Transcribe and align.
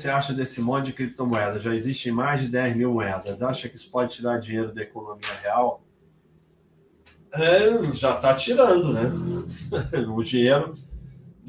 você 0.00 0.10
acha 0.10 0.32
desse 0.32 0.60
monte 0.60 0.86
de 0.86 0.92
criptomoedas? 0.92 1.62
Já 1.62 1.74
existem 1.74 2.12
mais 2.12 2.40
de 2.40 2.48
10 2.48 2.76
mil 2.76 2.92
moedas. 2.94 3.42
Acha 3.42 3.68
que 3.68 3.76
isso 3.76 3.90
pode 3.90 4.14
tirar 4.14 4.38
dinheiro 4.38 4.72
da 4.72 4.82
economia 4.82 5.32
real? 5.42 5.82
É, 7.32 7.94
já 7.94 8.16
está 8.16 8.34
tirando, 8.34 8.92
né? 8.92 9.02
o 10.08 10.22
dinheiro 10.22 10.76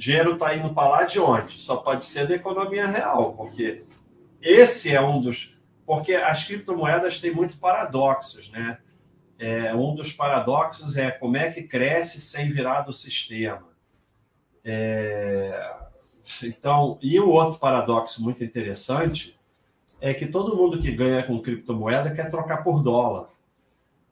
dinheiro 0.01 0.33
está 0.33 0.55
indo 0.55 0.73
para 0.73 0.89
lá 0.89 1.03
de 1.03 1.19
onde? 1.19 1.53
Só 1.53 1.77
pode 1.77 2.03
ser 2.05 2.27
da 2.27 2.35
economia 2.35 2.87
real, 2.87 3.33
porque 3.33 3.83
esse 4.41 4.93
é 4.93 5.01
um 5.01 5.21
dos. 5.21 5.57
Porque 5.85 6.13
as 6.15 6.45
criptomoedas 6.45 7.19
têm 7.19 7.33
muito 7.33 7.57
paradoxos, 7.57 8.49
né? 8.49 8.79
É, 9.37 9.73
um 9.75 9.95
dos 9.95 10.11
paradoxos 10.11 10.97
é 10.97 11.11
como 11.11 11.37
é 11.37 11.51
que 11.51 11.63
cresce 11.63 12.19
sem 12.19 12.51
virar 12.51 12.81
do 12.81 12.93
sistema. 12.93 13.69
É, 14.63 15.40
então, 16.47 16.97
e 17.01 17.19
o 17.19 17.29
outro 17.29 17.59
paradoxo 17.59 18.23
muito 18.23 18.43
interessante 18.43 19.37
é 20.01 20.13
que 20.13 20.25
todo 20.25 20.55
mundo 20.55 20.79
que 20.79 20.91
ganha 20.91 21.23
com 21.23 21.41
criptomoeda 21.41 22.13
quer 22.13 22.29
trocar 22.29 22.63
por 22.63 22.81
dólar. 22.81 23.27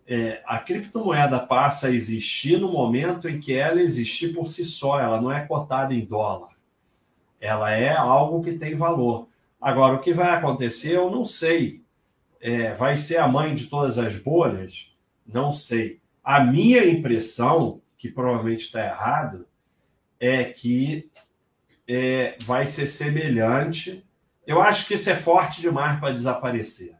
É, 0.07 0.41
a 0.45 0.57
criptomoeda 0.59 1.39
passa 1.39 1.87
a 1.87 1.91
existir 1.91 2.59
no 2.59 2.71
momento 2.71 3.29
em 3.29 3.39
que 3.39 3.53
ela 3.53 3.81
existir 3.81 4.33
por 4.33 4.47
si 4.47 4.65
só, 4.65 4.99
ela 4.99 5.21
não 5.21 5.31
é 5.31 5.45
cotada 5.45 5.93
em 5.93 6.05
dólar. 6.05 6.49
Ela 7.39 7.71
é 7.71 7.95
algo 7.95 8.43
que 8.43 8.53
tem 8.53 8.75
valor. 8.75 9.27
Agora, 9.61 9.95
o 9.95 9.99
que 9.99 10.13
vai 10.13 10.29
acontecer, 10.29 10.95
eu 10.95 11.11
não 11.11 11.25
sei. 11.25 11.81
É, 12.41 12.73
vai 12.73 12.97
ser 12.97 13.17
a 13.17 13.27
mãe 13.27 13.53
de 13.53 13.67
todas 13.67 13.97
as 13.97 14.15
bolhas? 14.15 14.91
Não 15.25 15.53
sei. 15.53 15.99
A 16.23 16.43
minha 16.43 16.85
impressão, 16.85 17.81
que 17.97 18.09
provavelmente 18.09 18.65
está 18.65 18.83
errado, 18.83 19.47
é 20.19 20.43
que 20.45 21.09
é, 21.89 22.37
vai 22.43 22.67
ser 22.67 22.85
semelhante. 22.85 24.05
Eu 24.45 24.61
acho 24.61 24.87
que 24.87 24.93
isso 24.93 25.09
é 25.09 25.15
forte 25.15 25.59
demais 25.59 25.99
para 25.99 26.13
desaparecer. 26.13 26.95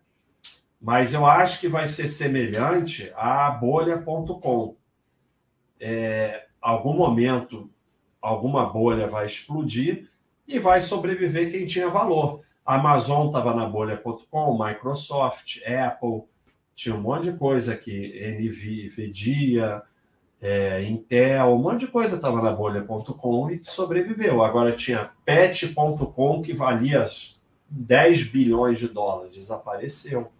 Mas 0.82 1.14
eu 1.14 1.28
acho 1.28 1.60
que 1.60 1.68
vai 1.68 1.88
ser 1.88 2.08
semelhante 2.08 3.12
à 3.16 3.52
bolha.com. 3.52 4.76
É, 5.80 6.48
algum 6.60 6.94
momento, 6.94 7.70
alguma 8.20 8.68
bolha 8.68 9.08
vai 9.08 9.28
explodir 9.28 10.10
e 10.48 10.58
vai 10.58 10.82
sobreviver 10.82 11.52
quem 11.52 11.68
tinha 11.68 11.88
valor. 11.88 12.42
A 12.66 12.76
Amazon 12.76 13.28
estava 13.28 13.54
na 13.54 13.68
bolha.com, 13.68 14.66
Microsoft, 14.66 15.60
Apple, 15.68 16.24
tinha 16.76 16.96
um 16.96 17.02
monte 17.02 17.32
de 17.32 17.38
coisa 17.38 17.74
aqui, 17.74 18.20
NVIDIA, 18.40 19.84
é, 20.42 20.84
Intel, 20.84 21.54
um 21.54 21.58
monte 21.58 21.82
de 21.82 21.88
coisa 21.88 22.16
estava 22.16 22.42
na 22.42 22.52
bolha.com 22.52 23.50
e 23.52 23.62
sobreviveu. 23.64 24.44
Agora 24.44 24.72
tinha 24.72 25.12
pet.com 25.26 26.42
que 26.42 26.54
valia 26.54 27.08
10 27.70 28.24
bilhões 28.30 28.80
de 28.80 28.88
dólares, 28.88 29.34
desapareceu. 29.34 30.32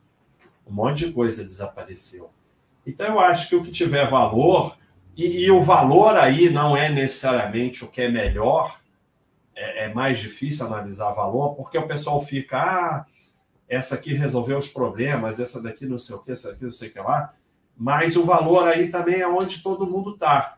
Um 0.66 0.72
monte 0.72 1.06
de 1.06 1.12
coisa 1.12 1.44
desapareceu. 1.44 2.30
Então 2.88 3.08
eu 3.08 3.20
acho 3.20 3.50
que 3.50 3.56
o 3.56 3.64
que 3.64 3.72
tiver 3.72 4.10
valor, 4.10 4.78
e, 5.18 5.46
e 5.46 5.52
o 5.52 5.62
valor 5.62 6.16
aí 6.16 6.50
não 6.50 6.78
é 6.78 6.90
necessariamente 6.90 7.84
o 7.84 7.90
que 7.90 8.02
é 8.02 8.10
melhor, 8.10 8.80
é, 9.54 9.86
é, 9.86 9.94
mais 9.94 10.20
difícil 10.20 10.66
analisar 10.66 11.12
valor, 11.12 11.56
porque 11.56 11.78
o 11.78 11.88
pessoal 11.88 12.22
fica, 12.22 12.58
ah, 12.58 13.06
essa 13.68 13.96
aqui 13.96 14.14
resolveu 14.14 14.58
os 14.58 14.70
problemas, 14.70 15.40
essa 15.40 15.62
daqui 15.62 15.86
não 15.86 16.00
sei 16.00 16.16
o 16.16 16.20
que, 16.20 16.32
essa 16.32 16.52
daqui 16.52 16.64
não 16.64 16.72
sei 16.72 16.88
o 16.88 16.94
que 16.94 17.00
lá 17.00 17.34
mas 17.80 18.18
o 18.18 18.26
valor 18.26 18.68
aí 18.68 18.90
também 18.90 19.22
é 19.22 19.28
onde 19.28 19.64
todo 19.64 19.90
mundo 19.90 20.12
está. 20.12 20.58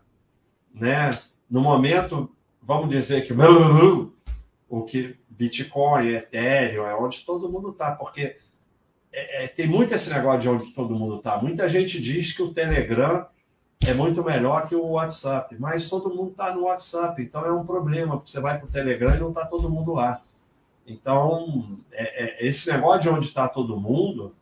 Né? 0.74 1.12
No 1.48 1.62
momento, 1.62 2.32
vamos 2.64 2.90
dizer 2.90 3.28
que 3.28 3.32
o 4.68 4.84
que 4.84 5.16
Bitcoin, 5.30 6.08
Ethereum, 6.08 6.88
é 6.88 6.96
onde 6.96 7.24
todo 7.24 7.48
mundo 7.48 7.70
está, 7.70 7.92
porque 7.92 8.38
é, 9.14 9.44
é, 9.44 9.48
tem 9.48 9.68
muito 9.68 9.94
esse 9.94 10.12
negócio 10.12 10.42
de 10.42 10.50
onde 10.50 10.72
todo 10.72 10.96
mundo 10.96 11.18
está. 11.18 11.38
Muita 11.38 11.70
gente 11.70 12.02
diz 12.02 12.34
que 12.34 12.42
o 12.42 12.52
Telegram 12.52 13.28
é 13.86 13.94
muito 13.94 14.24
melhor 14.24 14.68
que 14.68 14.74
o 14.74 14.92
WhatsApp, 14.92 15.56
mas 15.60 15.90
todo 15.90 16.14
mundo 16.14 16.32
está 16.32 16.54
no 16.54 16.64
WhatsApp, 16.64 17.22
então 17.22 17.46
é 17.46 17.52
um 17.52 17.66
problema, 17.66 18.18
porque 18.18 18.32
você 18.32 18.40
vai 18.40 18.58
para 18.58 18.68
o 18.68 18.72
Telegram 18.72 19.16
e 19.16 19.20
não 19.20 19.30
está 19.30 19.46
todo 19.46 19.70
mundo 19.70 19.94
lá. 19.94 20.22
Então, 20.88 21.78
é, 21.92 22.44
é, 22.44 22.48
esse 22.48 22.72
negócio 22.72 23.02
de 23.02 23.10
onde 23.10 23.26
está 23.26 23.48
todo 23.48 23.80
mundo 23.80 24.34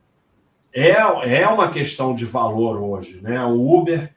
é, 0.74 0.92
é 0.92 1.48
uma 1.48 1.72
questão 1.72 2.14
de 2.14 2.26
valor 2.26 2.82
hoje. 2.82 3.22
Né? 3.22 3.44
O 3.44 3.80
Uber 3.80 4.14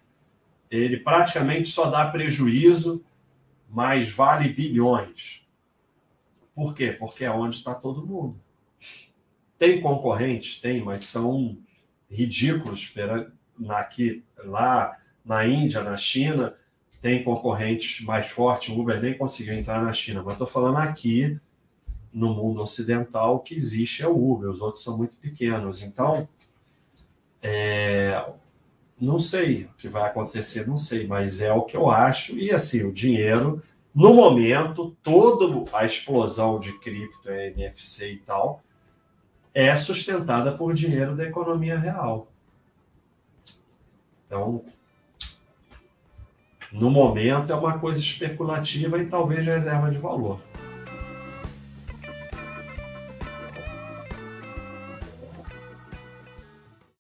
ele 0.71 0.97
praticamente 0.97 1.69
só 1.69 1.91
dá 1.91 2.07
prejuízo, 2.07 3.05
mas 3.69 4.11
vale 4.11 4.49
bilhões. 4.49 5.47
Por 6.55 6.75
quê? 6.75 6.97
Porque 6.99 7.25
é 7.25 7.31
onde 7.31 7.57
está 7.57 7.75
todo 7.75 8.07
mundo. 8.07 8.41
Tem 9.59 9.81
concorrentes? 9.81 10.61
Tem, 10.61 10.83
mas 10.83 11.05
são 11.05 11.59
ridículos 12.11 12.93
aqui, 13.69 14.25
lá 14.45 14.99
na 15.25 15.47
Índia, 15.47 15.83
na 15.83 15.97
China, 15.97 16.57
tem 17.01 17.23
concorrentes 17.23 18.05
mais 18.05 18.29
fortes. 18.29 18.69
O 18.71 18.81
Uber 18.81 19.01
nem 19.01 19.17
conseguiu 19.17 19.55
entrar 19.55 19.83
na 19.83 19.93
China, 19.93 20.23
mas 20.23 20.33
estou 20.33 20.47
falando 20.47 20.79
aqui 20.79 21.39
no 22.13 22.35
mundo 22.35 22.63
ocidental 22.63 23.41
que 23.41 23.55
existe 23.55 24.03
é 24.03 24.09
o 24.09 24.33
Uber, 24.33 24.51
os 24.51 24.61
outros 24.61 24.85
são 24.85 24.97
muito 24.97 25.17
pequenos. 25.17 25.81
Então, 25.81 26.29
é, 27.43 28.25
não 29.01 29.19
sei 29.19 29.65
o 29.65 29.69
que 29.77 29.89
vai 29.89 30.09
acontecer, 30.09 30.67
não 30.67 30.79
sei, 30.79 31.07
mas 31.07 31.41
é 31.41 31.53
o 31.53 31.63
que 31.63 31.77
eu 31.77 31.91
acho. 31.91 32.39
E 32.39 32.53
assim, 32.53 32.85
o 32.85 32.93
dinheiro, 32.93 33.63
no 33.95 34.15
momento, 34.15 34.97
toda 35.03 35.77
a 35.77 35.85
explosão 35.85 36.61
de 36.61 36.79
cripto, 36.79 37.31
NFC 37.31 38.13
e 38.13 38.19
tal, 38.19 38.63
é 39.55 39.75
sustentada 39.75 40.53
por 40.53 40.73
dinheiro 40.75 41.17
da 41.17 41.25
economia 41.25 41.79
real. 41.79 42.29
Então, 44.25 44.65
no 46.71 46.91
momento 46.91 47.53
é 47.53 47.57
uma 47.57 47.79
coisa 47.79 48.01
especulativa 48.01 48.99
e 48.99 49.07
talvez 49.07 49.45
reserva 49.45 49.91
de 49.91 49.99
valor. 49.99 50.41